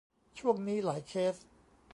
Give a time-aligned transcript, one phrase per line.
[0.39, 1.35] ช่วงนี้หลายเคส